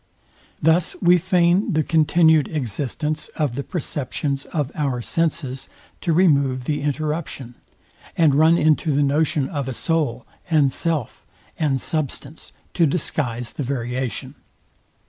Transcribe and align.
Thus 0.59 0.95
we 0.99 1.19
feign 1.19 1.73
the 1.73 1.83
continued 1.83 2.47
existence 2.47 3.27
of 3.35 3.53
the 3.53 3.61
perceptions 3.61 4.45
of 4.45 4.71
our 4.73 4.99
senses, 4.99 5.69
to 6.01 6.11
remove 6.11 6.63
the 6.63 6.81
interruption: 6.81 7.53
and 8.17 8.33
run 8.33 8.57
into 8.57 8.95
the 8.95 9.03
notion 9.03 9.47
of 9.47 9.67
a 9.67 9.75
soul, 9.75 10.25
and 10.49 10.73
self, 10.73 11.27
and 11.59 11.79
substance, 11.79 12.51
to 12.73 12.87
disguise 12.87 13.51
the 13.53 13.63
variation. 13.63 14.33